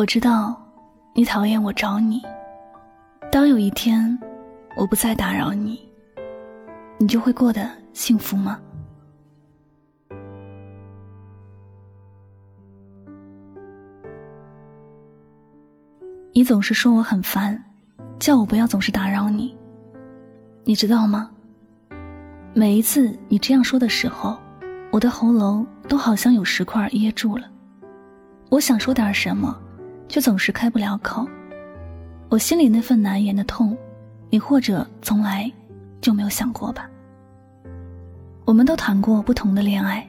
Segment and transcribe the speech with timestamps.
[0.00, 0.58] 我知道，
[1.12, 2.22] 你讨厌我找你。
[3.30, 4.18] 当有一天，
[4.74, 5.78] 我不再打扰你，
[6.96, 8.58] 你就会过得幸福吗？
[16.32, 17.62] 你总是说我很烦，
[18.18, 19.54] 叫我不要总是打扰你。
[20.64, 21.30] 你知道吗？
[22.54, 24.38] 每一次你这样说的时候，
[24.90, 27.46] 我的喉咙都好像有石块噎住了。
[28.48, 29.54] 我想说点什么，
[30.10, 31.26] 却总是开不了口。
[32.28, 33.76] 我心里那份难言的痛，
[34.28, 35.50] 你或者从来
[36.00, 36.90] 就没有想过吧？
[38.44, 40.04] 我们都谈过不同的恋爱，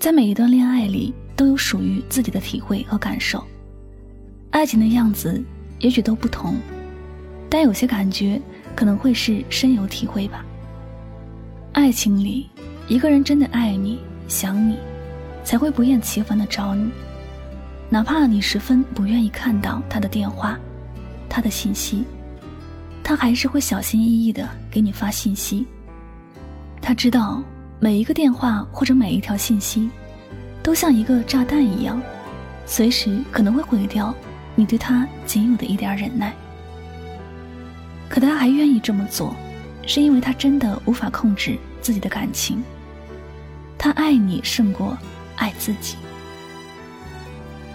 [0.00, 3.42] 在每一段恋爱里都有属于自己的体会和感受。
[4.50, 5.40] 爱情的样子
[5.78, 6.56] 也许都不同，
[7.48, 8.40] 但有些感觉
[8.74, 10.44] 可能会是深有体会吧。
[11.72, 12.50] 爱情里，
[12.88, 14.76] 一个人真的爱你、想你，
[15.44, 16.90] 才会不厌其烦的找你，
[17.92, 20.56] 哪怕你十分不愿意看到他的电话、
[21.28, 22.04] 他的信息，
[23.02, 25.66] 他还是会小心翼翼的给你发信息。
[26.80, 27.42] 他知道
[27.80, 29.90] 每一个电话或者每一条信息，
[30.62, 32.00] 都像一个炸弹一样，
[32.64, 34.14] 随时可能会毁掉。
[34.54, 36.32] 你对他仅有的一点忍耐，
[38.08, 39.34] 可他还愿意这么做，
[39.86, 42.62] 是因为他真的无法控制自己的感情。
[43.76, 44.96] 他爱你胜过
[45.36, 45.96] 爱自己，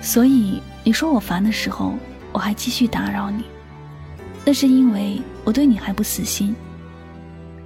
[0.06, 1.96] 所以你说我烦的时候，
[2.32, 3.44] 我还继续打扰你，
[4.46, 6.56] 那是因为我对你还不死心。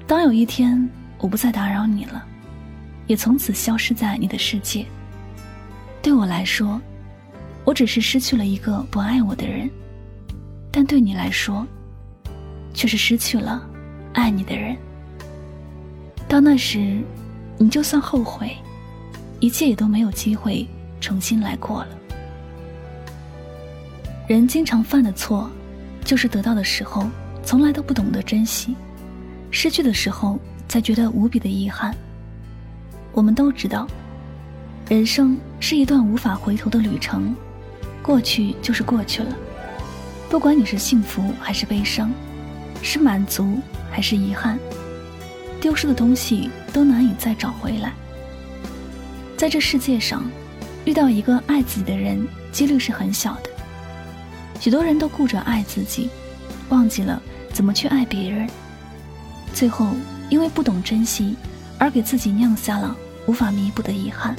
[0.08, 2.24] 当有一天我不再打扰你了，
[3.08, 4.86] 也从此消失在你的世界，
[6.02, 6.80] 对我来说。
[7.66, 9.70] 我只是失去了一个不爱我的人，
[10.72, 11.68] 但对你来说，
[12.74, 13.62] 却是失去了
[14.14, 14.76] 爱你的人。
[16.28, 17.04] 到那时，
[17.58, 18.56] 你就算后悔，
[19.42, 20.66] 一切也都没有机会
[21.02, 21.99] 重新来过了。
[24.30, 25.50] 人经常犯的错，
[26.06, 27.10] 就是得到的时候
[27.44, 28.76] 从来都不懂得珍惜，
[29.50, 31.96] 失去的时候才觉得无比的遗憾。
[33.12, 33.88] 我们都知道，
[34.88, 37.36] 人生是一段无法回头的旅程。
[38.04, 39.36] 过去就是过去了，
[40.30, 42.12] 不管你是幸福还是悲伤，
[42.84, 43.58] 是满足
[43.90, 44.60] 还是遗憾，
[45.60, 47.94] 丢失的东西都难以再找回来。
[49.36, 50.24] 在这世界上，
[50.86, 53.49] 遇到一个爱自己的人几率是很小的。
[54.60, 56.10] 许多人都顾着爱自己，
[56.70, 57.22] 忘记了
[57.54, 58.50] 怎么去爱别人，
[59.54, 59.96] 最后
[60.30, 61.36] 因为不懂珍惜，
[61.78, 64.36] 而给自己酿下了无法弥补的遗憾。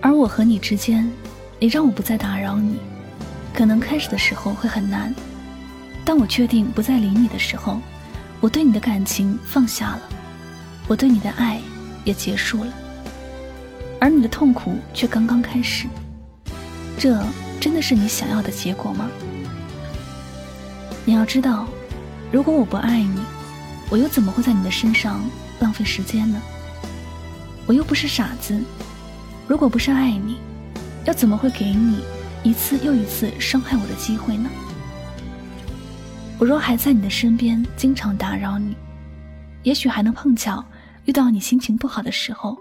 [0.00, 1.08] 而我和你之间，
[1.60, 2.78] 你让我不再打扰你，
[3.52, 5.14] 可能开始的时候会很难。
[6.04, 7.80] 当我确定不再理你的时候，
[8.40, 10.02] 我对你的感情放下了，
[10.88, 11.60] 我对你的爱
[12.02, 12.72] 也结束了。
[14.00, 15.86] 而你的痛苦却刚刚开始，
[16.98, 17.24] 这
[17.62, 19.08] 真的是你想要的结果吗？
[21.04, 21.64] 你要知道，
[22.32, 23.20] 如果我不爱你，
[23.88, 25.22] 我又怎么会在你的身上
[25.60, 26.42] 浪费时间呢？
[27.64, 28.60] 我又不是傻子。
[29.46, 30.38] 如果不是爱你，
[31.06, 32.02] 又怎么会给你
[32.42, 34.50] 一次又一次伤害我的机会呢？
[36.40, 38.76] 我若还在你的身边，经常打扰你，
[39.62, 40.64] 也许还能碰巧
[41.04, 42.58] 遇到你心情不好的时候，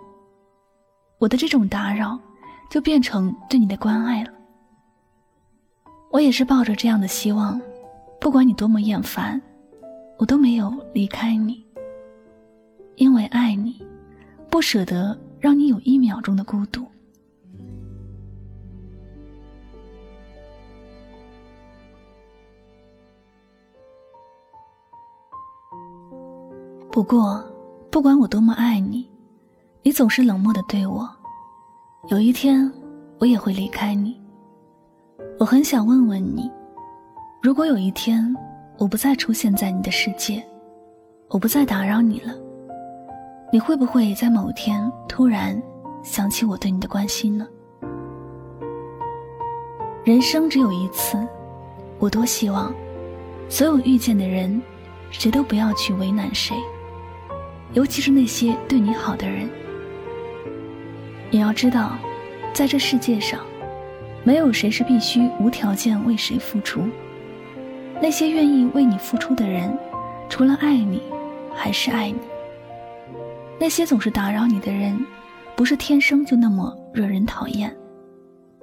[1.17, 2.19] 我的这种打扰
[2.69, 4.31] 就变成对你的关爱了。
[6.11, 7.59] 我也是抱着这样的希望，
[8.19, 9.41] 不管你多么厌烦，
[10.17, 11.65] 我都没有离开你，
[12.95, 13.81] 因为爱你，
[14.49, 15.17] 不舍得。
[15.41, 16.85] 让你有一秒钟的孤独。
[26.91, 27.43] 不过，
[27.89, 29.09] 不管我多么爱你，
[29.81, 31.09] 你总是冷漠的对我。
[32.09, 32.71] 有一天，
[33.17, 34.20] 我也会离开你。
[35.41, 36.51] 我很想问问你，
[37.41, 38.23] 如果有一天
[38.77, 40.39] 我不再出现在你的世界，
[41.29, 42.31] 我不再打扰你了。
[43.51, 44.79] 你会不会在某天
[45.09, 45.59] 突然
[46.03, 47.47] 想起我对你的关心呢？
[50.03, 51.17] 人生只有一次，
[51.97, 52.71] 我多希望
[53.49, 54.61] 所有遇见的人，
[55.09, 56.55] 谁都不要去为难谁，
[57.73, 59.49] 尤其是那些对你好的人。
[61.31, 61.97] 你要知道，
[62.53, 63.39] 在这世界上，
[64.23, 66.81] 没有谁是必须无条件为谁付出。
[68.01, 69.71] 那些愿意为你付出的人，
[70.27, 71.01] 除了爱你，
[71.53, 72.17] 还是爱你。
[73.59, 74.99] 那些总是打扰你的人，
[75.55, 77.71] 不是天生就那么惹人讨厌，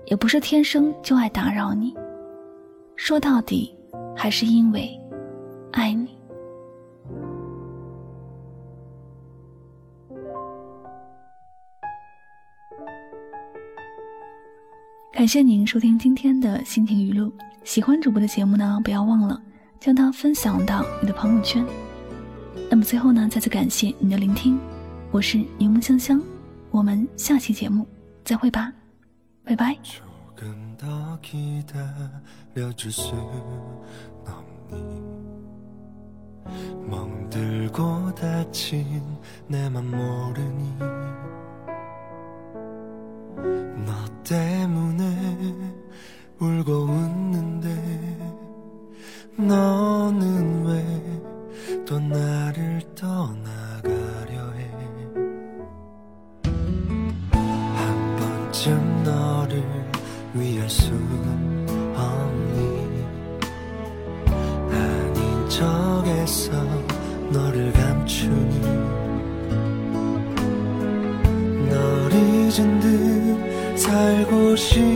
[0.07, 1.95] 也不是天生就爱打扰你。
[2.97, 3.73] 说到底，
[4.17, 4.91] 还是因为
[5.71, 6.18] 爱你。
[15.13, 17.33] 感谢您收听今天的心情语录。
[17.65, 19.41] 喜欢主播的节目呢，不要忘了
[19.81, 21.65] 将它分享到你的朋友圈。
[22.71, 24.59] 那么最后呢，再次感谢你的聆听，
[25.11, 26.23] 我是柠檬香香，
[26.71, 27.87] 我们下期节目
[28.25, 28.73] 再会吧，
[29.45, 29.77] 拜拜。
[51.89, 54.71] 또 나를 떠나가려 해?
[57.33, 59.65] 한 번쯤 너를
[60.35, 60.93] 위할 수
[61.97, 63.05] 없니?
[64.71, 66.53] 아닌 척해서
[67.33, 68.61] 너를 감추니?
[71.71, 73.08] 널 잊은 듯
[73.99, 74.87] 살고 싶은데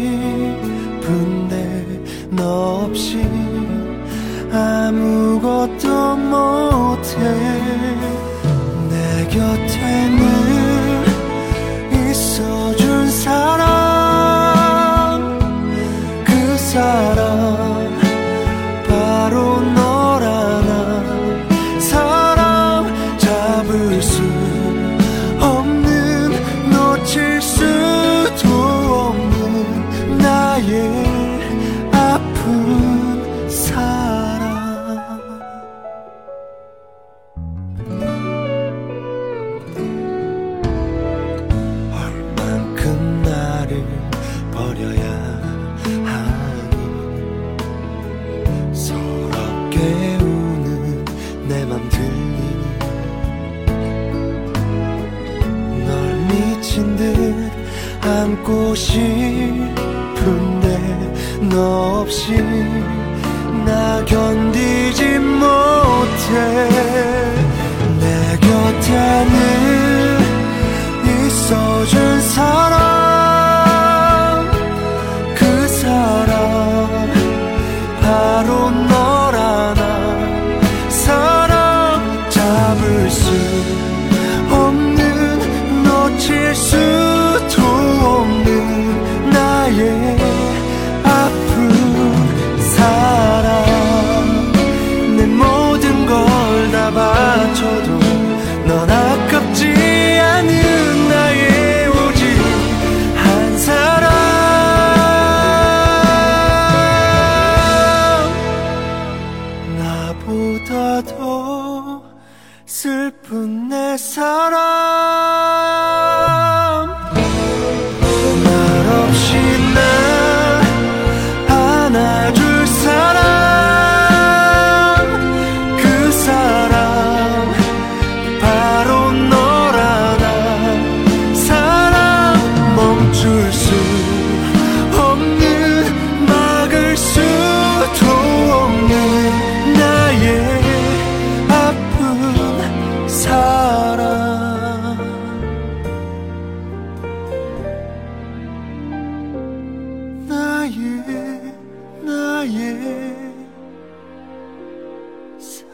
[2.31, 3.21] 너 없이
[4.53, 7.19] 아무것도 못해.
[8.91, 9.82] 내 곁에
[58.23, 59.03] 안고 싶은데
[61.51, 62.41] 너 없이
[63.67, 66.69] 나 견디지 못해
[67.99, 69.82] 내 곁에는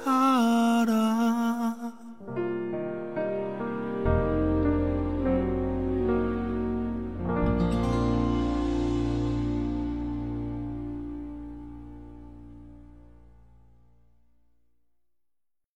[0.07, 1.08] out of